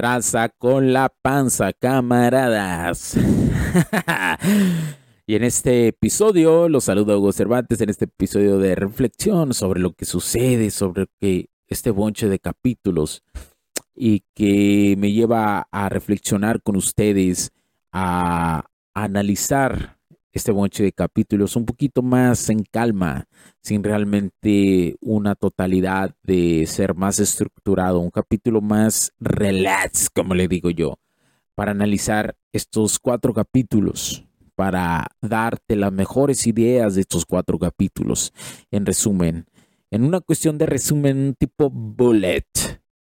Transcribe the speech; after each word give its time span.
Traza 0.00 0.48
con 0.48 0.94
la 0.94 1.10
panza, 1.10 1.74
camaradas? 1.74 3.18
y 5.26 5.34
en 5.34 5.44
este 5.44 5.88
episodio, 5.88 6.70
los 6.70 6.84
saludo 6.84 7.12
a 7.12 7.18
Hugo 7.18 7.32
Cervantes, 7.32 7.82
en 7.82 7.90
este 7.90 8.06
episodio 8.06 8.56
de 8.56 8.76
reflexión 8.76 9.52
sobre 9.52 9.78
lo 9.78 9.92
que 9.92 10.06
sucede, 10.06 10.70
sobre 10.70 11.06
que 11.20 11.50
este 11.66 11.90
bonche 11.90 12.30
de 12.30 12.38
capítulos 12.38 13.22
y 13.94 14.24
que 14.34 14.94
me 14.96 15.12
lleva 15.12 15.68
a 15.70 15.90
reflexionar 15.90 16.62
con 16.62 16.76
ustedes, 16.76 17.52
a 17.92 18.64
analizar 18.94 19.98
este 20.32 20.52
bonche 20.52 20.84
de 20.84 20.92
capítulos 20.92 21.56
un 21.56 21.64
poquito 21.64 22.02
más 22.02 22.48
en 22.50 22.62
calma, 22.62 23.26
sin 23.62 23.82
realmente 23.82 24.96
una 25.00 25.34
totalidad 25.34 26.14
de 26.22 26.66
ser 26.66 26.94
más 26.94 27.18
estructurado, 27.18 27.98
un 27.98 28.10
capítulo 28.10 28.60
más 28.60 29.12
relax, 29.18 30.08
como 30.10 30.34
le 30.34 30.46
digo 30.46 30.70
yo, 30.70 30.98
para 31.54 31.72
analizar 31.72 32.36
estos 32.52 32.98
cuatro 32.98 33.34
capítulos, 33.34 34.24
para 34.54 35.08
darte 35.20 35.74
las 35.74 35.92
mejores 35.92 36.46
ideas 36.46 36.94
de 36.94 37.00
estos 37.00 37.26
cuatro 37.26 37.58
capítulos. 37.58 38.32
En 38.70 38.86
resumen, 38.86 39.46
en 39.90 40.04
una 40.04 40.20
cuestión 40.20 40.58
de 40.58 40.66
resumen 40.66 41.34
tipo 41.38 41.70
bullet. 41.70 42.46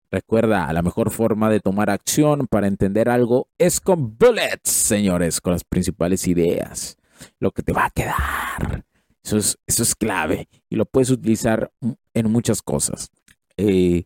Recuerda, 0.09 0.73
la 0.73 0.83
mejor 0.83 1.11
forma 1.11 1.51
de 1.51 1.59
tomar 1.59 1.91
acción 1.91 2.47
para 2.47 2.69
entender 2.69 3.09
algo 3.09 3.49
es 3.59 3.81
con 3.81 4.17
bullets, 4.17 4.71
señores, 4.71 5.41
con 5.41 5.53
las 5.53 5.65
principales 5.65 6.29
ideas 6.29 6.97
lo 7.39 7.51
que 7.51 7.63
te 7.63 7.73
va 7.73 7.87
a 7.87 7.91
quedar. 7.91 8.85
Eso 9.25 9.39
es, 9.39 9.59
eso 9.67 9.83
es 9.83 9.95
clave 9.95 10.49
y 10.71 10.77
lo 10.77 10.87
puedes 10.87 11.11
utilizar 11.11 11.73
en 12.15 12.31
muchas 12.31 12.63
cosas. 12.63 13.11
Eh, 13.57 14.05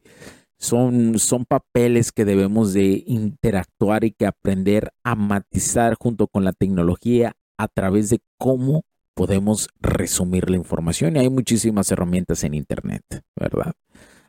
son, 0.59 1.19
son 1.19 1.45
papeles 1.45 2.13
que 2.13 2.25
debemos 2.25 2.73
de 2.73 3.03
interactuar 3.07 4.05
y 4.05 4.13
que 4.13 4.27
aprender 4.27 4.93
a 5.05 5.15
matizar 5.15 5.97
junto 5.99 6.27
con 6.27 6.45
la 6.45 6.53
tecnología 6.53 7.35
a 7.59 7.69
través 7.69 8.11
de 8.11 8.21
cómo 8.39 8.83
podemos 9.15 9.69
resumir 9.81 10.49
la 10.49 10.57
información. 10.57 11.17
Y 11.17 11.21
hay 11.21 11.29
muchísimas 11.29 11.91
herramientas 11.91 12.43
en 12.45 12.55
Internet, 12.55 13.03
¿verdad? 13.37 13.73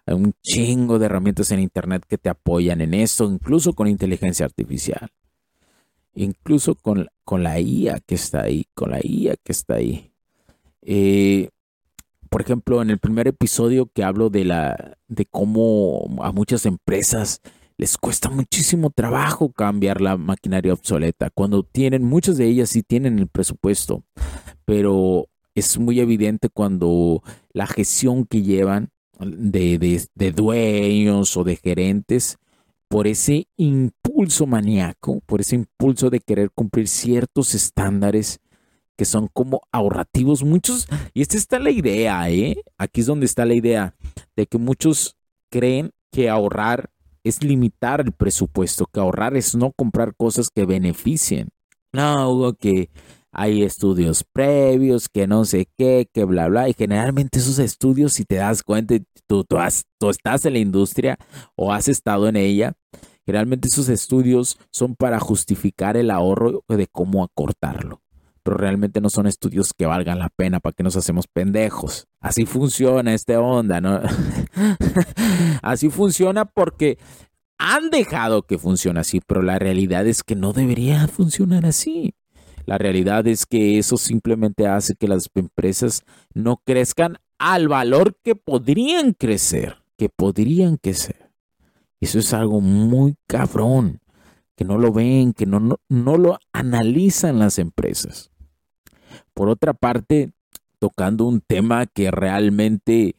Hay 0.05 0.15
un 0.15 0.33
chingo 0.41 0.99
de 0.99 1.05
herramientas 1.05 1.51
en 1.51 1.61
Internet 1.61 2.03
que 2.07 2.17
te 2.17 2.29
apoyan 2.29 2.81
en 2.81 2.93
esto, 2.93 3.31
incluso 3.31 3.73
con 3.73 3.87
inteligencia 3.87 4.45
artificial 4.45 5.09
incluso 6.13 6.75
con, 6.75 7.07
con 7.23 7.43
la 7.43 7.59
IA 7.59 7.99
que 7.99 8.15
está 8.15 8.43
ahí, 8.43 8.65
con 8.73 8.91
la 8.91 8.99
IA 9.03 9.35
que 9.37 9.51
está 9.51 9.75
ahí. 9.75 10.11
Eh, 10.81 11.49
por 12.29 12.41
ejemplo, 12.41 12.81
en 12.81 12.89
el 12.89 12.99
primer 12.99 13.27
episodio 13.27 13.87
que 13.87 14.03
hablo 14.03 14.29
de 14.29 14.45
la 14.45 14.97
de 15.07 15.25
cómo 15.25 16.17
a 16.21 16.31
muchas 16.31 16.65
empresas 16.65 17.41
les 17.77 17.97
cuesta 17.97 18.29
muchísimo 18.29 18.89
trabajo 18.89 19.51
cambiar 19.51 20.01
la 20.01 20.15
maquinaria 20.15 20.73
obsoleta. 20.73 21.29
Cuando 21.29 21.63
tienen, 21.63 22.03
muchas 22.03 22.37
de 22.37 22.45
ellas 22.45 22.69
sí 22.69 22.83
tienen 22.83 23.19
el 23.19 23.27
presupuesto, 23.27 24.03
pero 24.65 25.27
es 25.55 25.77
muy 25.77 25.99
evidente 25.99 26.47
cuando 26.49 27.21
la 27.51 27.67
gestión 27.67 28.25
que 28.25 28.43
llevan 28.43 28.91
de, 29.19 30.07
de 30.13 30.31
dueños 30.31 31.35
o 31.35 31.43
de 31.43 31.55
gerentes 31.57 32.37
por 32.91 33.07
ese 33.07 33.47
impulso 33.55 34.45
maníaco, 34.45 35.21
por 35.25 35.39
ese 35.39 35.55
impulso 35.55 36.09
de 36.09 36.19
querer 36.19 36.51
cumplir 36.51 36.89
ciertos 36.89 37.55
estándares 37.55 38.41
que 38.97 39.05
son 39.05 39.29
como 39.31 39.61
ahorrativos. 39.71 40.43
Muchos, 40.43 40.89
y 41.13 41.21
esta 41.21 41.37
está 41.37 41.57
la 41.57 41.71
idea, 41.71 42.29
¿eh? 42.29 42.61
Aquí 42.77 42.99
es 42.99 43.07
donde 43.07 43.27
está 43.27 43.45
la 43.45 43.53
idea 43.53 43.95
de 44.35 44.45
que 44.45 44.57
muchos 44.57 45.15
creen 45.49 45.91
que 46.11 46.29
ahorrar 46.29 46.89
es 47.23 47.41
limitar 47.41 48.01
el 48.01 48.11
presupuesto, 48.11 48.85
que 48.87 48.99
ahorrar 48.99 49.37
es 49.37 49.55
no 49.55 49.71
comprar 49.71 50.13
cosas 50.13 50.49
que 50.53 50.65
beneficien. 50.65 51.47
No, 51.93 52.53
que 52.59 52.89
hay 53.31 53.63
estudios 53.63 54.25
previos, 54.33 55.07
que 55.07 55.27
no 55.27 55.45
sé 55.45 55.69
qué, 55.77 56.09
que 56.13 56.25
bla, 56.25 56.49
bla. 56.49 56.67
Y 56.67 56.73
generalmente 56.73 57.39
esos 57.39 57.57
estudios, 57.57 58.11
si 58.11 58.25
te 58.25 58.35
das 58.35 58.63
cuenta, 58.63 58.95
tú, 59.27 59.45
has, 59.57 59.85
tú 59.97 60.09
estás 60.09 60.45
en 60.45 60.53
la 60.53 60.59
industria 60.59 61.17
o 61.55 61.71
has 61.71 61.87
estado 61.87 62.27
en 62.27 62.35
ella, 62.35 62.73
generalmente 63.25 63.67
esos 63.67 63.89
estudios 63.89 64.57
son 64.71 64.95
para 64.95 65.19
justificar 65.19 65.97
el 65.97 66.11
ahorro 66.11 66.63
de 66.67 66.87
cómo 66.87 67.23
acortarlo. 67.23 68.01
Pero 68.43 68.57
realmente 68.57 69.01
no 69.01 69.09
son 69.09 69.27
estudios 69.27 69.73
que 69.77 69.85
valgan 69.85 70.17
la 70.17 70.29
pena 70.29 70.59
para 70.59 70.73
que 70.73 70.83
nos 70.83 70.95
hacemos 70.95 71.27
pendejos. 71.27 72.07
Así 72.19 72.45
funciona 72.45 73.13
esta 73.13 73.39
onda, 73.39 73.81
¿no? 73.81 74.01
así 75.61 75.89
funciona 75.89 76.45
porque 76.45 76.97
han 77.59 77.91
dejado 77.91 78.41
que 78.41 78.57
funcione 78.57 78.99
así, 78.99 79.21
pero 79.25 79.43
la 79.43 79.59
realidad 79.59 80.07
es 80.07 80.23
que 80.23 80.35
no 80.35 80.53
debería 80.53 81.07
funcionar 81.07 81.67
así. 81.67 82.15
La 82.65 82.77
realidad 82.77 83.27
es 83.27 83.45
que 83.45 83.77
eso 83.77 83.97
simplemente 83.97 84.67
hace 84.67 84.95
que 84.95 85.07
las 85.07 85.29
empresas 85.35 86.03
no 86.33 86.57
crezcan 86.65 87.17
al 87.37 87.67
valor 87.67 88.17
que 88.23 88.35
podrían 88.35 89.13
crecer, 89.13 89.77
que 89.97 90.09
podrían 90.09 90.77
crecer. 90.77 91.30
Eso 92.01 92.17
es 92.17 92.33
algo 92.33 92.61
muy 92.61 93.15
cabrón, 93.27 93.99
que 94.55 94.65
no 94.65 94.79
lo 94.79 94.91
ven, 94.91 95.33
que 95.33 95.45
no, 95.45 95.59
no, 95.87 96.17
lo 96.17 96.39
analizan 96.51 97.37
las 97.37 97.59
empresas. 97.59 98.31
Por 99.35 99.49
otra 99.49 99.73
parte, 99.73 100.33
tocando 100.79 101.25
un 101.25 101.41
tema 101.41 101.85
que 101.85 102.09
realmente 102.09 103.15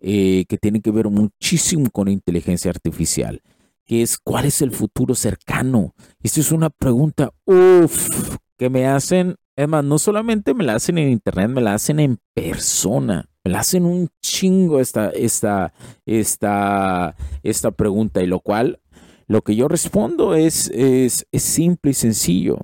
eh, 0.00 0.44
que 0.48 0.58
tiene 0.58 0.82
que 0.82 0.90
ver 0.90 1.08
muchísimo 1.08 1.90
con 1.90 2.08
inteligencia 2.08 2.70
artificial, 2.70 3.40
que 3.86 4.02
es 4.02 4.18
cuál 4.18 4.44
es 4.44 4.60
el 4.60 4.70
futuro 4.70 5.14
cercano. 5.14 5.94
Esta 6.22 6.40
es 6.40 6.52
una 6.52 6.68
pregunta, 6.68 7.32
uff, 7.46 8.36
que 8.58 8.68
me 8.68 8.86
hacen, 8.86 9.36
es 9.56 9.66
más, 9.66 9.82
no 9.82 9.98
solamente 9.98 10.52
me 10.52 10.64
la 10.64 10.74
hacen 10.74 10.98
en 10.98 11.08
internet, 11.08 11.48
me 11.48 11.62
la 11.62 11.72
hacen 11.72 12.00
en 12.00 12.18
persona. 12.34 13.30
Me 13.46 13.52
la 13.52 13.60
hacen 13.60 13.84
un 13.84 14.08
chingo 14.20 14.80
esta, 14.80 15.10
esta, 15.10 15.72
esta, 16.04 17.14
esta 17.44 17.70
pregunta, 17.70 18.20
y 18.20 18.26
lo 18.26 18.40
cual, 18.40 18.80
lo 19.28 19.42
que 19.42 19.54
yo 19.54 19.68
respondo 19.68 20.34
es, 20.34 20.68
es, 20.70 21.28
es 21.30 21.42
simple 21.44 21.92
y 21.92 21.94
sencillo. 21.94 22.58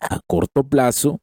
A 0.00 0.18
corto 0.26 0.64
plazo 0.64 1.20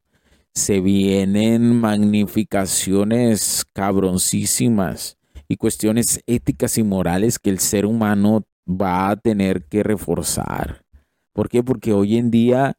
se 0.54 0.80
vienen 0.80 1.78
magnificaciones 1.78 3.66
cabroncísimas 3.74 5.18
y 5.46 5.56
cuestiones 5.56 6.22
éticas 6.26 6.78
y 6.78 6.82
morales 6.82 7.38
que 7.38 7.50
el 7.50 7.58
ser 7.58 7.84
humano 7.84 8.46
va 8.66 9.10
a 9.10 9.16
tener 9.16 9.66
que 9.66 9.82
reforzar. 9.82 10.86
¿Por 11.34 11.50
qué? 11.50 11.62
Porque 11.62 11.92
hoy 11.92 12.16
en 12.16 12.30
día 12.30 12.78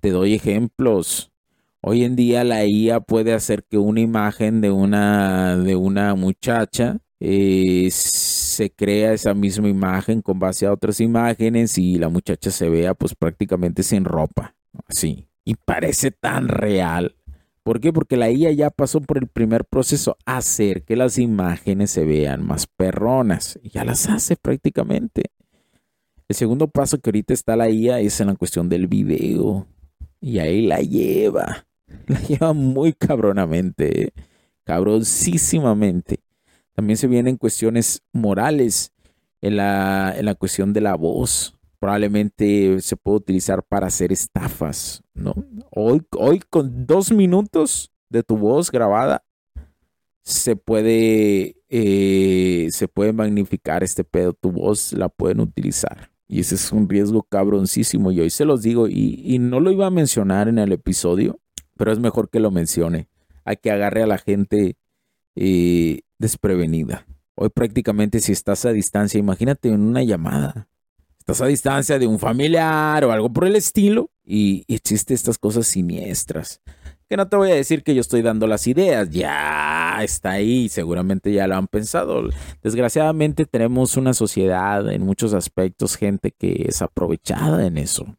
te 0.00 0.10
doy 0.10 0.34
ejemplos. 0.34 1.32
Hoy 1.88 2.02
en 2.02 2.16
día 2.16 2.42
la 2.42 2.66
IA 2.66 2.98
puede 2.98 3.32
hacer 3.32 3.62
que 3.62 3.78
una 3.78 4.00
imagen 4.00 4.60
de 4.60 4.72
una, 4.72 5.56
de 5.56 5.76
una 5.76 6.16
muchacha 6.16 6.98
eh, 7.20 7.86
se 7.92 8.72
crea 8.72 9.12
esa 9.12 9.34
misma 9.34 9.68
imagen 9.68 10.20
con 10.20 10.40
base 10.40 10.66
a 10.66 10.72
otras 10.72 11.00
imágenes 11.00 11.78
y 11.78 11.96
la 11.96 12.08
muchacha 12.08 12.50
se 12.50 12.68
vea 12.68 12.94
pues 12.94 13.14
prácticamente 13.14 13.84
sin 13.84 14.04
ropa. 14.04 14.56
Así. 14.88 15.28
Y 15.44 15.54
parece 15.54 16.10
tan 16.10 16.48
real. 16.48 17.14
¿Por 17.62 17.78
qué? 17.78 17.92
Porque 17.92 18.16
la 18.16 18.32
IA 18.32 18.50
ya 18.50 18.70
pasó 18.70 19.00
por 19.00 19.18
el 19.18 19.28
primer 19.28 19.64
proceso, 19.64 20.16
hacer 20.24 20.82
que 20.82 20.96
las 20.96 21.18
imágenes 21.18 21.92
se 21.92 22.02
vean 22.02 22.44
más 22.44 22.66
perronas. 22.66 23.60
Ya 23.62 23.84
las 23.84 24.08
hace 24.08 24.34
prácticamente. 24.34 25.30
El 26.26 26.34
segundo 26.34 26.66
paso 26.66 26.98
que 26.98 27.10
ahorita 27.10 27.32
está 27.32 27.54
la 27.54 27.70
IA 27.70 28.00
es 28.00 28.20
en 28.20 28.26
la 28.26 28.34
cuestión 28.34 28.68
del 28.68 28.88
video. 28.88 29.68
Y 30.20 30.40
ahí 30.40 30.66
la 30.66 30.80
lleva. 30.80 31.65
La 32.06 32.20
lleva 32.20 32.52
muy 32.52 32.92
cabronamente. 32.92 34.04
¿eh? 34.04 34.12
También 36.74 36.96
se 36.96 37.06
vienen 37.06 37.36
cuestiones 37.36 38.02
morales 38.12 38.92
en 39.40 39.56
la, 39.56 40.14
en 40.16 40.24
la 40.24 40.34
cuestión 40.34 40.72
de 40.72 40.80
la 40.80 40.94
voz. 40.94 41.56
probablemente 41.78 42.80
se 42.80 42.96
puede 42.96 43.18
utilizar 43.18 43.62
para 43.62 43.86
hacer 43.86 44.12
estafas, 44.12 45.02
¿no? 45.14 45.34
Hoy, 45.70 46.02
hoy 46.18 46.40
con 46.50 46.86
dos 46.86 47.12
minutos 47.12 47.92
de 48.08 48.22
tu 48.22 48.36
voz 48.36 48.70
grabada 48.70 49.22
se 50.26 50.56
puede, 50.56 51.56
eh, 51.68 52.68
se 52.72 52.88
puede 52.88 53.12
magnificar 53.12 53.84
este 53.84 54.02
pedo, 54.02 54.32
tu 54.32 54.50
voz 54.50 54.92
la 54.92 55.08
pueden 55.08 55.38
utilizar. 55.38 56.10
Y 56.26 56.40
ese 56.40 56.56
es 56.56 56.72
un 56.72 56.88
riesgo 56.88 57.22
cabroncísimo. 57.22 58.10
Y 58.10 58.20
hoy 58.20 58.30
se 58.30 58.44
los 58.44 58.62
digo, 58.62 58.88
y, 58.88 59.38
no 59.38 59.60
lo 59.60 59.70
iba 59.70 59.86
a 59.86 59.90
mencionar 59.90 60.48
en 60.48 60.58
el 60.58 60.72
episodio, 60.72 61.38
pero 61.76 61.92
es 61.92 61.98
mejor 61.98 62.30
que 62.30 62.40
lo 62.40 62.50
mencione. 62.50 63.08
Hay 63.44 63.56
que 63.56 63.70
agarre 63.70 64.02
a 64.02 64.06
la 64.06 64.18
gente 64.18 64.76
eh, 65.34 66.00
desprevenida. 66.18 67.06
Hoy 67.34 67.50
prácticamente 67.50 68.20
si 68.20 68.32
estás 68.32 68.64
a 68.64 68.72
distancia, 68.72 69.18
imagínate 69.18 69.68
en 69.68 69.80
una 69.80 70.02
llamada. 70.02 70.68
Estás 71.18 71.42
a 71.42 71.46
distancia 71.46 71.98
de 71.98 72.06
un 72.06 72.18
familiar 72.18 73.04
o 73.04 73.12
algo 73.12 73.32
por 73.32 73.46
el 73.46 73.56
estilo 73.56 74.10
y, 74.24 74.64
y 74.66 74.76
existen 74.76 75.14
estas 75.14 75.38
cosas 75.38 75.66
siniestras. 75.66 76.62
Que 77.08 77.16
no 77.16 77.28
te 77.28 77.36
voy 77.36 77.50
a 77.50 77.54
decir 77.54 77.84
que 77.84 77.94
yo 77.94 78.00
estoy 78.00 78.22
dando 78.22 78.48
las 78.48 78.66
ideas, 78.66 79.10
ya 79.10 79.98
está 80.02 80.32
ahí, 80.32 80.68
seguramente 80.68 81.32
ya 81.32 81.46
lo 81.46 81.56
han 81.56 81.68
pensado. 81.68 82.28
Desgraciadamente 82.62 83.44
tenemos 83.44 83.96
una 83.96 84.12
sociedad 84.12 84.90
en 84.90 85.02
muchos 85.02 85.32
aspectos, 85.32 85.96
gente 85.96 86.32
que 86.32 86.66
es 86.68 86.82
aprovechada 86.82 87.64
en 87.66 87.78
eso. 87.78 88.16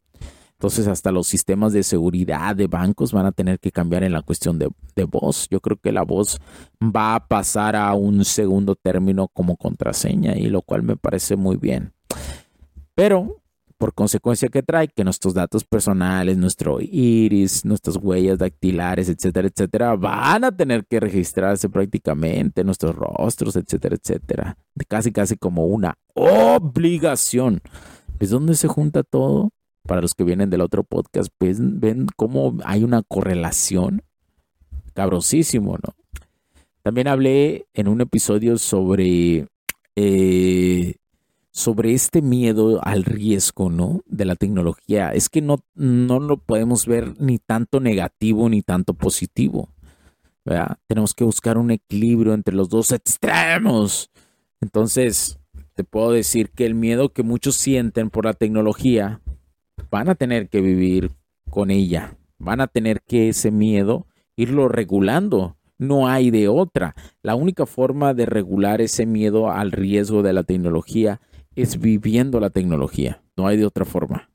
Entonces 0.58 0.88
hasta 0.88 1.12
los 1.12 1.28
sistemas 1.28 1.72
de 1.72 1.84
seguridad 1.84 2.56
de 2.56 2.66
bancos 2.66 3.12
van 3.12 3.26
a 3.26 3.32
tener 3.32 3.60
que 3.60 3.70
cambiar 3.70 4.02
en 4.02 4.10
la 4.10 4.22
cuestión 4.22 4.58
de, 4.58 4.68
voz. 5.04 5.46
Yo 5.50 5.60
creo 5.60 5.76
que 5.76 5.92
la 5.92 6.02
voz 6.02 6.40
va 6.82 7.14
a 7.14 7.28
pasar 7.28 7.76
a 7.76 7.94
un 7.94 8.24
segundo 8.24 8.74
término 8.74 9.28
como 9.28 9.56
contraseña 9.56 10.36
y 10.36 10.48
lo 10.48 10.62
cual 10.62 10.82
me 10.82 10.96
parece 10.96 11.36
muy 11.36 11.56
bien. 11.56 11.92
Pero 12.96 13.40
por 13.78 13.94
consecuencia 13.94 14.48
que 14.48 14.64
trae 14.64 14.88
que 14.88 15.04
nuestros 15.04 15.32
datos 15.32 15.62
personales, 15.62 16.36
nuestro 16.36 16.80
iris, 16.80 17.64
nuestras 17.64 17.94
huellas 17.94 18.38
dactilares, 18.38 19.08
etcétera, 19.08 19.46
etcétera, 19.46 19.94
van 19.94 20.42
a 20.42 20.56
tener 20.56 20.84
que 20.86 20.98
registrarse 20.98 21.68
prácticamente, 21.68 22.64
nuestros 22.64 22.96
rostros, 22.96 23.54
etcétera, 23.54 23.94
etcétera. 23.94 24.56
Casi, 24.88 25.12
casi 25.12 25.36
como 25.36 25.66
una 25.66 25.94
obligación. 26.14 27.60
¿Es 28.18 28.30
donde 28.30 28.56
se 28.56 28.66
junta 28.66 29.04
todo? 29.04 29.52
Para 29.88 30.02
los 30.02 30.14
que 30.14 30.22
vienen 30.22 30.50
del 30.50 30.60
otro 30.60 30.84
podcast, 30.84 31.32
pues 31.38 31.56
ven 31.60 32.06
cómo 32.14 32.58
hay 32.64 32.84
una 32.84 33.02
correlación. 33.02 34.02
Cabrosísimo, 34.92 35.78
¿no? 35.82 35.94
También 36.82 37.08
hablé 37.08 37.66
en 37.72 37.88
un 37.88 38.02
episodio 38.02 38.58
sobre 38.58 39.48
eh, 39.96 40.96
sobre 41.50 41.94
este 41.94 42.20
miedo 42.20 42.80
al 42.84 43.04
riesgo, 43.04 43.70
¿no? 43.70 44.02
De 44.04 44.24
la 44.26 44.36
tecnología. 44.36 45.12
Es 45.12 45.30
que 45.30 45.40
no, 45.40 45.64
no 45.74 46.20
lo 46.20 46.36
podemos 46.36 46.86
ver 46.86 47.20
ni 47.20 47.38
tanto 47.38 47.80
negativo 47.80 48.48
ni 48.48 48.62
tanto 48.62 48.92
positivo. 48.92 49.70
Tenemos 50.86 51.14
que 51.14 51.24
buscar 51.24 51.58
un 51.58 51.70
equilibrio 51.70 52.34
entre 52.34 52.54
los 52.54 52.68
dos 52.68 52.92
extremos. 52.92 54.10
Entonces, 54.60 55.38
te 55.74 55.84
puedo 55.84 56.12
decir 56.12 56.50
que 56.50 56.66
el 56.66 56.74
miedo 56.74 57.12
que 57.12 57.22
muchos 57.22 57.56
sienten 57.56 58.10
por 58.10 58.24
la 58.24 58.34
tecnología, 58.34 59.20
van 59.90 60.08
a 60.08 60.14
tener 60.14 60.48
que 60.48 60.60
vivir 60.60 61.12
con 61.50 61.70
ella. 61.70 62.16
Van 62.38 62.60
a 62.60 62.66
tener 62.66 63.02
que 63.02 63.28
ese 63.28 63.50
miedo 63.50 64.06
irlo 64.36 64.68
regulando. 64.68 65.56
No 65.78 66.08
hay 66.08 66.30
de 66.30 66.48
otra. 66.48 66.94
La 67.22 67.34
única 67.34 67.66
forma 67.66 68.14
de 68.14 68.26
regular 68.26 68.80
ese 68.80 69.06
miedo 69.06 69.50
al 69.50 69.72
riesgo 69.72 70.22
de 70.22 70.32
la 70.32 70.42
tecnología 70.42 71.20
es 71.54 71.80
viviendo 71.80 72.40
la 72.40 72.50
tecnología. 72.50 73.22
No 73.36 73.46
hay 73.46 73.56
de 73.56 73.66
otra 73.66 73.84
forma. 73.84 74.30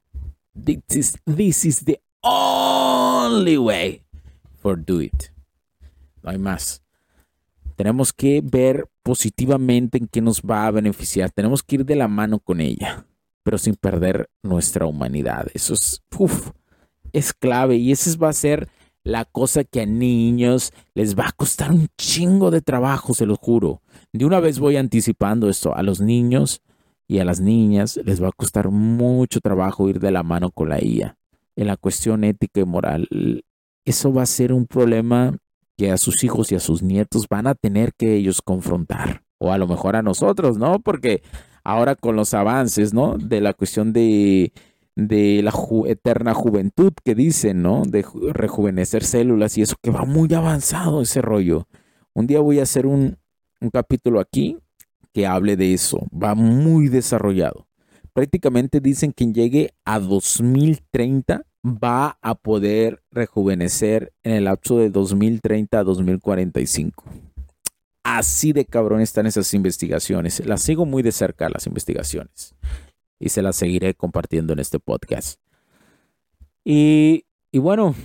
This 0.54 1.18
is, 1.66 1.84
the 1.84 2.00
only 2.22 3.58
way 3.58 4.04
for 4.62 4.78
do 4.78 5.02
it. 5.02 5.32
No 6.22 6.30
hay 6.30 6.38
más. 6.38 6.84
Tenemos 7.76 8.14
que 8.14 8.42
ver 8.44 8.88
positivamente 9.02 9.98
en 9.98 10.08
qué 10.08 10.22
nos 10.22 10.42
va 10.42 10.68
a 10.68 10.72
beneficiar. 10.72 11.32
Tenemos 11.32 11.64
que 11.64 11.76
ir 11.76 11.86
de 11.86 11.96
la 11.96 12.08
mano 12.08 12.40
con 12.40 12.62
ella, 12.62 13.06
pero 13.44 13.58
sin 13.58 13.76
perder 13.76 14.30
nuestra 14.42 14.86
humanidad. 14.86 15.48
Eso 15.54 15.74
es, 15.74 17.34
clave 17.34 17.76
y 17.76 17.92
esa 17.92 18.18
va 18.18 18.30
a 18.30 18.34
ser 18.34 18.70
la 19.04 19.26
cosa 19.26 19.64
que 19.64 19.82
a 19.82 19.86
niños 19.86 20.72
les 20.96 21.18
va 21.18 21.28
a 21.28 21.32
costar 21.34 21.72
un 21.72 21.88
chingo 21.98 22.52
de 22.52 22.62
trabajo, 22.62 23.14
se 23.14 23.26
lo 23.26 23.36
juro. 23.36 23.82
De 24.14 24.26
una 24.26 24.40
vez 24.40 24.60
voy 24.60 24.78
anticipando 24.78 25.50
esto. 25.50 25.76
A 25.76 25.84
los 25.84 26.00
niños 26.00 26.62
y 27.08 27.20
a 27.20 27.26
las 27.26 27.42
niñas 27.42 28.00
les 28.06 28.24
va 28.24 28.30
a 28.30 28.32
costar 28.32 28.70
mucho 28.70 29.42
trabajo 29.42 29.90
ir 29.90 30.00
de 30.00 30.12
la 30.12 30.24
mano 30.24 30.52
con 30.52 30.70
la 30.70 30.82
IA. 30.82 31.18
En 31.56 31.68
la 31.68 31.78
cuestión 31.78 32.24
ética 32.24 32.62
y 32.62 32.66
moral, 32.66 33.08
eso 33.86 34.14
va 34.14 34.24
a 34.24 34.28
ser 34.28 34.54
un 34.54 34.66
problema 34.66 35.38
que 35.78 35.92
a 35.92 35.98
sus 35.98 36.24
hijos 36.24 36.52
y 36.52 36.56
a 36.56 36.60
sus 36.60 36.82
nietos 36.82 37.28
van 37.28 37.48
a 37.48 37.56
tener 37.56 37.94
que 37.94 38.16
ellos 38.16 38.42
confrontar. 38.42 39.24
O 39.38 39.52
a 39.52 39.58
lo 39.58 39.68
mejor 39.68 39.96
a 39.96 40.02
nosotros, 40.02 40.58
¿no? 40.58 40.80
Porque 40.80 41.22
ahora 41.64 41.96
con 41.96 42.16
los 42.16 42.34
avances, 42.34 42.94
¿no? 42.94 43.18
De 43.18 43.42
la 43.42 43.54
cuestión 43.54 43.94
de, 43.94 44.52
de 44.96 45.42
la 45.44 45.54
eterna 45.88 46.34
juventud 46.34 46.94
que 47.04 47.16
dicen, 47.16 47.62
¿no? 47.62 47.84
De 47.86 48.06
rejuvenecer 48.32 49.04
células 49.04 49.58
y 49.58 49.62
eso 49.62 49.76
que 49.82 49.92
va 49.92 50.06
muy 50.06 50.34
avanzado 50.34 51.02
ese 51.02 51.22
rollo. 51.22 51.68
Un 52.14 52.28
día 52.28 52.40
voy 52.40 52.60
a 52.60 52.64
hacer 52.64 52.86
un, 52.86 53.18
un 53.62 53.70
capítulo 53.70 54.20
aquí 54.20 54.58
que 55.14 55.26
hable 55.26 55.56
de 55.56 55.74
eso. 55.74 56.08
Va 56.12 56.36
muy 56.36 56.88
desarrollado. 56.88 57.68
Prácticamente 58.14 58.80
dicen 58.80 59.12
que 59.12 59.16
quien 59.16 59.34
llegue 59.34 59.74
a 59.86 60.00
2030 60.00 61.46
va 61.66 62.18
a 62.22 62.36
poder 62.36 63.02
rejuvenecer 63.12 64.12
en 64.24 64.34
el 64.34 64.44
lapso 64.44 64.78
de 64.78 64.90
2030 64.90 65.80
a 65.80 65.84
2045. 65.84 67.04
Así 68.16 68.54
de 68.54 68.66
cabrón 68.66 69.02
están 69.02 69.26
esas 69.26 69.52
investigaciones. 69.56 70.46
Las 70.46 70.62
sigo 70.62 70.86
muy 70.86 71.02
de 71.02 71.12
cerca 71.12 71.50
las 71.50 71.66
investigaciones. 71.66 72.54
Y 73.18 73.30
se 73.30 73.42
las 73.42 73.56
seguiré 73.56 73.96
compartiendo 73.96 74.54
en 74.54 74.60
este 74.60 74.78
podcast. 74.78 75.40
Y, 76.64 77.26
y 77.52 77.58
bueno, 77.58 77.96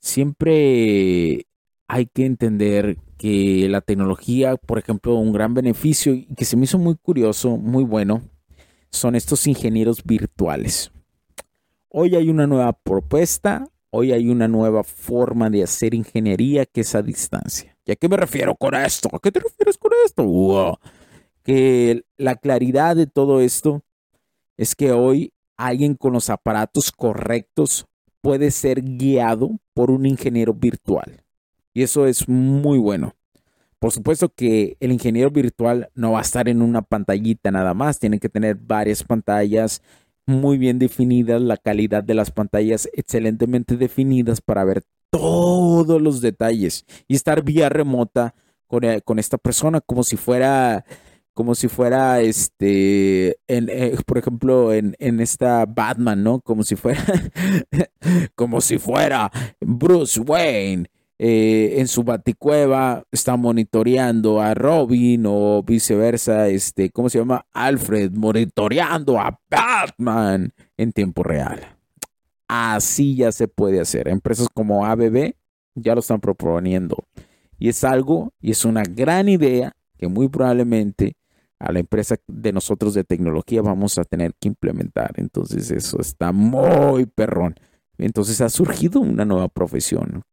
siempre 0.00 1.46
hay 1.86 2.06
que 2.06 2.26
entender 2.26 2.98
que 3.18 3.68
la 3.68 3.82
tecnología, 3.82 4.56
por 4.56 4.80
ejemplo, 4.80 5.14
un 5.14 5.32
gran 5.32 5.54
beneficio 5.54 6.12
y 6.12 6.24
que 6.34 6.44
se 6.44 6.56
me 6.56 6.64
hizo 6.64 6.78
muy 6.78 6.96
curioso, 6.96 7.56
muy 7.56 7.84
bueno, 7.84 8.22
son 8.90 9.14
estos 9.14 9.46
ingenieros 9.46 10.02
virtuales. 10.02 10.90
Hoy 11.88 12.16
hay 12.16 12.28
una 12.28 12.48
nueva 12.48 12.72
propuesta, 12.72 13.64
hoy 13.94 14.12
hay 14.12 14.28
una 14.28 14.48
nueva 14.48 14.82
forma 14.82 15.50
de 15.50 15.62
hacer 15.62 15.94
ingeniería 15.94 16.64
que 16.66 16.80
es 16.80 16.94
a 16.94 17.02
distancia. 17.02 17.76
¿Y 17.84 17.92
a 17.92 17.96
qué 17.96 18.08
me 18.08 18.16
refiero 18.16 18.56
con 18.56 18.74
esto? 18.74 19.08
¿A 19.12 19.18
qué 19.20 19.30
te 19.30 19.40
refieres 19.40 19.76
con 19.76 19.92
esto? 20.04 20.80
Que 21.44 22.04
la 22.16 22.36
claridad 22.36 22.96
de 22.96 23.06
todo 23.06 23.40
esto 23.40 23.82
es 24.56 24.74
que 24.74 24.92
hoy 24.92 25.32
alguien 25.58 25.94
con 25.94 26.14
los 26.14 26.30
aparatos 26.30 26.90
correctos 26.90 27.86
puede 28.22 28.50
ser 28.50 28.82
guiado 28.82 29.58
por 29.74 29.90
un 29.90 30.06
ingeniero 30.06 30.54
virtual. 30.54 31.22
Y 31.74 31.82
eso 31.82 32.06
es 32.06 32.28
muy 32.28 32.78
bueno. 32.78 33.14
Por 33.78 33.92
supuesto 33.92 34.30
que 34.30 34.76
el 34.80 34.92
ingeniero 34.92 35.30
virtual 35.30 35.90
no 35.94 36.12
va 36.12 36.20
a 36.20 36.22
estar 36.22 36.48
en 36.48 36.62
una 36.62 36.82
pantallita 36.82 37.50
nada 37.50 37.74
más, 37.74 37.98
tiene 37.98 38.20
que 38.20 38.28
tener 38.28 38.54
varias 38.54 39.02
pantallas 39.02 39.82
muy 40.26 40.58
bien 40.58 40.78
definidas, 40.78 41.40
la 41.42 41.56
calidad 41.56 42.04
de 42.04 42.14
las 42.14 42.30
pantallas 42.30 42.88
excelentemente 42.92 43.76
definidas 43.76 44.40
para 44.40 44.64
ver 44.64 44.84
todos 45.10 46.00
los 46.00 46.20
detalles 46.20 46.86
y 47.06 47.14
estar 47.14 47.42
vía 47.42 47.68
remota 47.68 48.34
con, 48.66 48.84
eh, 48.84 49.02
esta 49.18 49.38
persona 49.38 49.80
como 49.80 50.02
si 50.02 50.16
fuera 50.16 50.84
como 51.34 51.54
si 51.54 51.68
fuera 51.68 52.20
este 52.20 53.38
eh, 53.48 53.96
por 54.06 54.18
ejemplo 54.18 54.72
en, 54.72 54.96
en, 54.98 55.20
esta 55.20 55.64
Batman, 55.66 56.22
¿no? 56.22 56.40
Como 56.40 56.62
si 56.62 56.76
fuera 56.76 57.02
como 58.34 58.60
si 58.60 58.78
fuera 58.78 59.30
Bruce 59.60 60.20
Wayne 60.20 60.88
eh, 61.24 61.78
en 61.78 61.86
su 61.86 62.02
baticueva 62.02 63.04
está 63.12 63.36
monitoreando 63.36 64.40
a 64.40 64.54
Robin 64.54 65.22
o 65.28 65.62
viceversa, 65.62 66.48
este, 66.48 66.90
¿cómo 66.90 67.08
se 67.08 67.18
llama? 67.18 67.46
Alfred 67.52 68.10
monitoreando 68.10 69.20
a 69.20 69.38
Batman 69.48 70.52
en 70.76 70.90
tiempo 70.90 71.22
real. 71.22 71.60
Así 72.48 73.14
ya 73.14 73.30
se 73.30 73.46
puede 73.46 73.78
hacer. 73.78 74.08
Empresas 74.08 74.48
como 74.52 74.84
ABB 74.84 75.34
ya 75.76 75.94
lo 75.94 76.00
están 76.00 76.18
proponiendo. 76.18 77.06
Y 77.56 77.68
es 77.68 77.84
algo, 77.84 78.32
y 78.40 78.50
es 78.50 78.64
una 78.64 78.82
gran 78.82 79.28
idea 79.28 79.76
que 79.98 80.08
muy 80.08 80.28
probablemente 80.28 81.14
a 81.60 81.70
la 81.70 81.78
empresa 81.78 82.16
de 82.26 82.52
nosotros 82.52 82.94
de 82.94 83.04
tecnología 83.04 83.62
vamos 83.62 83.96
a 83.96 84.02
tener 84.02 84.34
que 84.40 84.48
implementar. 84.48 85.12
Entonces 85.18 85.70
eso 85.70 86.00
está 86.00 86.32
muy 86.32 87.06
perrón. 87.06 87.54
Entonces 87.96 88.40
ha 88.40 88.48
surgido 88.48 88.98
una 88.98 89.24
nueva 89.24 89.46
profesión 89.46 90.24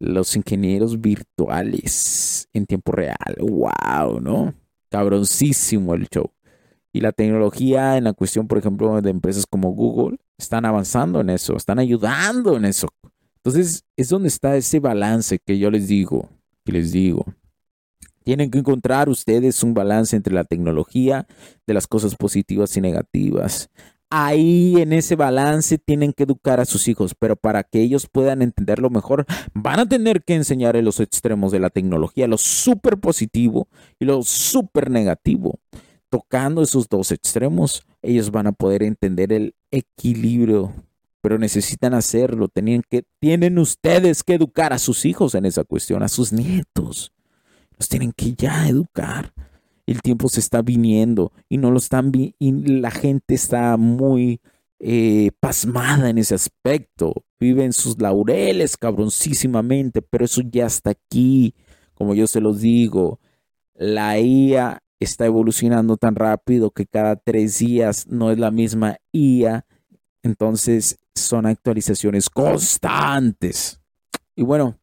los 0.00 0.34
ingenieros 0.34 1.00
virtuales 1.00 2.48
en 2.52 2.66
tiempo 2.66 2.90
real. 2.92 3.36
¡Wow! 3.38 4.20
¿No? 4.20 4.54
Cabroncísimo 4.88 5.94
el 5.94 6.08
show. 6.08 6.32
Y 6.92 7.00
la 7.00 7.12
tecnología 7.12 7.96
en 7.96 8.04
la 8.04 8.12
cuestión, 8.14 8.48
por 8.48 8.58
ejemplo, 8.58 9.00
de 9.00 9.10
empresas 9.10 9.46
como 9.48 9.70
Google, 9.70 10.18
están 10.36 10.64
avanzando 10.64 11.20
en 11.20 11.30
eso, 11.30 11.56
están 11.56 11.78
ayudando 11.78 12.56
en 12.56 12.64
eso. 12.64 12.88
Entonces, 13.36 13.84
es 13.96 14.08
donde 14.08 14.28
está 14.28 14.56
ese 14.56 14.80
balance 14.80 15.38
que 15.38 15.58
yo 15.58 15.70
les 15.70 15.86
digo, 15.86 16.28
que 16.64 16.72
les 16.72 16.90
digo. 16.90 17.24
Tienen 18.24 18.50
que 18.50 18.58
encontrar 18.58 19.08
ustedes 19.08 19.62
un 19.62 19.72
balance 19.72 20.16
entre 20.16 20.34
la 20.34 20.44
tecnología, 20.44 21.26
de 21.66 21.74
las 21.74 21.86
cosas 21.86 22.16
positivas 22.16 22.76
y 22.76 22.80
negativas. 22.80 23.70
Ahí 24.10 24.74
en 24.78 24.92
ese 24.92 25.14
balance 25.14 25.78
tienen 25.78 26.12
que 26.12 26.24
educar 26.24 26.58
a 26.60 26.64
sus 26.64 26.88
hijos, 26.88 27.14
pero 27.16 27.36
para 27.36 27.62
que 27.62 27.80
ellos 27.80 28.08
puedan 28.10 28.42
entenderlo 28.42 28.90
mejor, 28.90 29.24
van 29.54 29.78
a 29.78 29.88
tener 29.88 30.24
que 30.24 30.34
enseñarles 30.34 30.82
los 30.82 30.98
extremos 30.98 31.52
de 31.52 31.60
la 31.60 31.70
tecnología, 31.70 32.26
lo 32.26 32.36
súper 32.36 32.98
positivo 32.98 33.68
y 34.00 34.04
lo 34.04 34.22
súper 34.22 34.90
negativo 34.90 35.60
tocando 36.10 36.62
esos 36.62 36.88
dos 36.88 37.12
extremos, 37.12 37.82
ellos 38.02 38.30
van 38.30 38.48
a 38.48 38.52
poder 38.52 38.82
entender 38.82 39.32
el 39.32 39.54
equilibrio, 39.70 40.72
pero 41.22 41.38
necesitan 41.38 41.94
hacerlo. 41.94 42.48
Tienen, 42.48 42.82
que, 42.88 43.04
tienen 43.20 43.58
ustedes 43.58 44.22
que 44.22 44.34
educar 44.34 44.72
a 44.72 44.78
sus 44.78 45.04
hijos 45.04 45.34
en 45.34 45.46
esa 45.46 45.64
cuestión, 45.64 46.02
a 46.02 46.08
sus 46.08 46.32
nietos. 46.32 47.12
Los 47.78 47.88
tienen 47.88 48.12
que 48.12 48.34
ya 48.34 48.68
educar. 48.68 49.32
El 49.90 50.02
tiempo 50.02 50.28
se 50.28 50.38
está 50.38 50.62
viniendo 50.62 51.32
y 51.48 51.58
no 51.58 51.72
lo 51.72 51.78
están 51.78 52.12
y 52.14 52.52
la 52.52 52.92
gente 52.92 53.34
está 53.34 53.76
muy 53.76 54.40
eh, 54.78 55.32
pasmada 55.40 56.08
en 56.08 56.18
ese 56.18 56.36
aspecto. 56.36 57.24
Viven 57.40 57.72
sus 57.72 58.00
laureles 58.00 58.76
cabroncísimamente, 58.76 60.00
pero 60.00 60.26
eso 60.26 60.42
ya 60.48 60.66
está 60.66 60.90
aquí. 60.90 61.56
Como 61.94 62.14
yo 62.14 62.28
se 62.28 62.40
los 62.40 62.60
digo, 62.60 63.18
la 63.74 64.16
IA 64.20 64.80
está 65.00 65.26
evolucionando 65.26 65.96
tan 65.96 66.14
rápido 66.14 66.70
que 66.70 66.86
cada 66.86 67.16
tres 67.16 67.58
días 67.58 68.06
no 68.06 68.30
es 68.30 68.38
la 68.38 68.52
misma 68.52 68.98
IA. 69.10 69.66
Entonces 70.22 71.00
son 71.16 71.46
actualizaciones 71.46 72.30
constantes. 72.30 73.80
Y 74.36 74.44
bueno, 74.44 74.79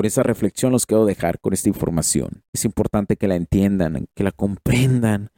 con 0.00 0.06
esa 0.06 0.22
reflexión 0.22 0.72
los 0.72 0.86
quiero 0.86 1.04
dejar 1.04 1.40
con 1.40 1.52
esta 1.52 1.68
información. 1.68 2.42
Es 2.54 2.64
importante 2.64 3.16
que 3.16 3.28
la 3.28 3.34
entiendan, 3.36 4.06
que 4.14 4.24
la 4.24 4.32
comprendan. 4.32 5.28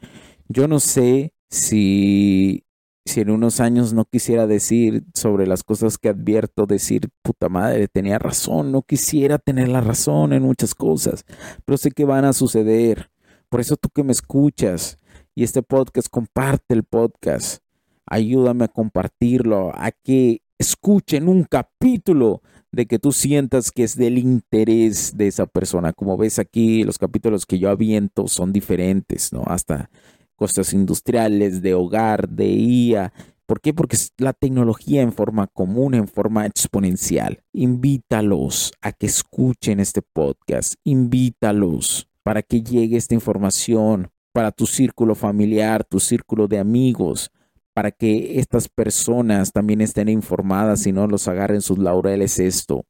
Yo 0.47 0.69
no 0.69 0.79
sé 0.79 1.35
si, 1.51 2.65
si 3.05 3.23
en 3.23 3.31
unos 3.31 3.59
años 3.59 3.93
no 3.93 4.05
quisiera 4.05 4.47
decir 4.47 5.03
sobre 5.15 5.49
las 5.49 5.65
cosas 5.65 5.99
que 5.99 6.11
advierto, 6.11 6.67
decir, 6.67 7.09
puta 7.23 7.49
madre, 7.49 7.89
tenía 7.89 8.21
razón, 8.21 8.71
no 8.71 8.83
quisiera 8.83 9.39
tener 9.39 9.67
la 9.67 9.81
razón 9.81 10.33
en 10.33 10.45
muchas 10.45 10.77
cosas, 10.77 11.25
pero 11.65 11.77
sé 11.77 11.91
que 11.91 12.05
van 12.05 12.25
a 12.25 12.33
suceder. 12.33 13.11
Por 13.49 13.61
eso 13.61 13.77
tú 13.77 13.89
que 13.89 14.05
me 14.05 14.13
escuchas 14.13 14.97
y 15.35 15.43
este 15.43 15.65
podcast, 15.65 16.07
comparte 16.09 16.73
el 16.75 16.85
podcast. 16.85 17.65
Ayúdame 18.07 18.67
a 18.67 18.69
compartirlo, 18.69 19.73
a 19.75 19.91
que 19.91 20.43
escuchen 20.57 21.29
un 21.29 21.43
capítulo 21.43 22.43
de 22.73 22.87
que 22.87 22.99
tú 22.99 23.13
sientas 23.13 23.71
que 23.71 23.85
es 23.85 23.97
del 23.97 24.19
interés 24.19 25.17
de 25.17 25.29
esa 25.29 25.47
persona. 25.47 25.93
Como 25.93 26.17
ves 26.17 26.39
aquí, 26.39 26.83
los 26.85 26.99
capítulos 26.99 27.47
que 27.47 27.59
yo 27.59 27.69
aviento 27.69 28.27
son 28.29 28.53
diferentes, 28.53 29.33
¿no? 29.33 29.43
Hasta 29.47 29.91
cosas 30.37 30.73
industriales, 30.73 31.63
de 31.63 31.75
hogar, 31.75 32.29
de 32.29 32.49
IA. 32.49 33.13
¿Por 33.47 33.61
qué? 33.61 33.75
Porque 33.75 33.97
es 33.97 34.13
la 34.17 34.33
tecnología 34.33 35.03
en 35.03 35.13
forma 35.13 35.47
común, 35.47 35.95
en 35.95 36.09
forma 36.09 36.47
exponencial. 36.47 37.43
Invítalos 37.53 38.73
a 38.81 38.93
que 38.93 39.07
escuchen 39.07 39.79
este 39.79 40.01
podcast. 40.01 40.75
Invítalos 40.85 42.09
para 42.23 42.43
que 42.43 42.63
llegue 42.63 42.97
esta 42.97 43.15
información 43.15 44.11
para 44.33 44.51
tu 44.51 44.67
círculo 44.67 45.15
familiar, 45.15 45.85
tu 45.85 46.01
círculo 46.01 46.49
de 46.49 46.59
amigos, 46.59 47.31
para 47.75 47.91
que 47.91 48.39
estas 48.39 48.69
personas 48.69 49.53
también 49.53 49.81
estén 49.81 50.09
informadas 50.09 50.87
y 50.87 50.93
no 50.93 51.07
los 51.07 51.29
agarren 51.29 51.63
sus 51.63 51.79
laureles 51.79 52.39
esto, 52.39 52.85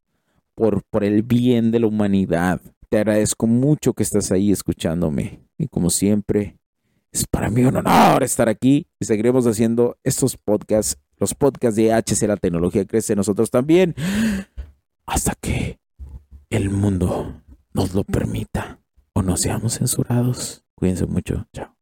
por, 0.54 0.82
por 0.90 1.04
el 1.04 1.22
bien 1.22 1.70
de 1.70 1.80
la 1.80 1.86
humanidad. 1.86 2.60
Te 2.88 2.98
agradezco 2.98 3.46
mucho 3.46 3.94
que 3.94 4.02
estás 4.02 4.32
ahí 4.32 4.52
escuchándome 4.52 5.40
y 5.56 5.68
como 5.68 5.90
siempre, 5.90 6.58
es 7.12 7.26
para 7.26 7.50
mí 7.50 7.64
un 7.64 7.76
honor 7.76 8.22
estar 8.22 8.48
aquí 8.48 8.86
y 8.98 9.04
seguiremos 9.04 9.46
haciendo 9.46 9.96
estos 10.02 10.36
podcasts, 10.36 10.98
los 11.18 11.34
podcasts 11.34 11.76
de 11.76 11.92
HC 11.92 12.26
La 12.26 12.36
Tecnología 12.36 12.84
Crece 12.84 13.14
nosotros 13.14 13.50
también, 13.50 13.94
hasta 15.06 15.34
que 15.40 15.78
el 16.50 16.70
mundo 16.70 17.42
nos 17.72 17.94
lo 17.94 18.04
permita 18.04 18.80
o 19.14 19.22
no 19.22 19.36
seamos 19.36 19.78
censurados. 19.78 20.64
Cuídense 20.74 21.06
mucho. 21.06 21.46
Chao. 21.52 21.81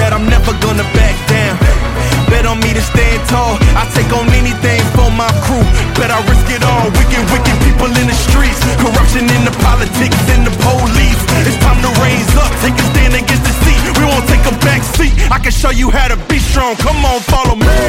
politics 9.81 10.21
and 10.29 10.45
the 10.45 10.53
police. 10.61 11.21
It's 11.41 11.57
time 11.57 11.81
to 11.81 11.89
raise 12.05 12.29
up, 12.37 12.53
take 12.61 12.77
a 12.77 12.85
stand 12.93 13.17
against 13.17 13.41
the 13.41 13.55
seat. 13.65 13.81
We 13.97 14.05
won't 14.05 14.29
take 14.29 14.45
a 14.45 14.53
back 14.61 14.85
seat. 14.93 15.13
I 15.33 15.41
can 15.41 15.49
show 15.49 15.73
you 15.73 15.89
how 15.89 16.07
to 16.07 16.17
be 16.29 16.37
strong. 16.37 16.77
Come 16.77 17.01
on, 17.01 17.17
follow 17.25 17.57
me. 17.57 17.81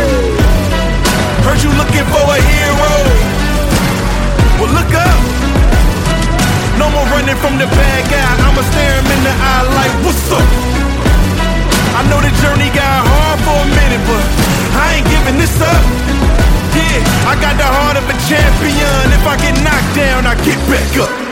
Heard 1.44 1.61
you 1.61 1.68
looking 1.76 2.06
for 2.08 2.25
a 2.25 2.38
hero. 2.40 2.92
Well, 4.56 4.72
look 4.72 4.88
up. 4.96 5.20
No 6.80 6.88
more 6.88 7.04
running 7.12 7.37
from 7.44 7.61
the 7.61 7.68
bad 7.68 8.02
guy. 8.08 8.32
I'ma 8.40 8.62
stare 8.72 8.96
him 8.96 9.08
in 9.12 9.20
the 9.28 9.34
eye 9.37 9.64
like, 9.76 9.92
what's 10.00 10.32
up? 10.32 10.49
I 11.92 12.08
know 12.08 12.25
the 12.25 12.32
journey 12.40 12.72
got 12.72 13.04
hard 13.04 13.38
for 13.44 13.52
a 13.52 13.68
minute, 13.68 14.04
but 14.08 14.25
I 14.80 14.96
ain't 14.96 15.08
giving 15.12 15.37
this 15.37 15.61
up. 15.61 15.84
Yeah, 16.72 17.28
I 17.28 17.37
got 17.37 17.61
the 17.61 17.68
heart 17.68 18.00
of 18.00 18.04
a 18.08 18.16
champion. 18.32 19.12
If 19.12 19.28
I 19.28 19.37
get 19.44 19.61
knocked 19.61 19.92
down, 19.92 20.25
I 20.25 20.34
get 20.40 20.56
back 20.72 20.88
up. 21.04 21.31